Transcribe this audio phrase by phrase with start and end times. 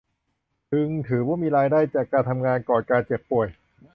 [0.71, 3.47] จึงถือว่ามีรายได้จากการทำงานก่อนการเจ็บป่วย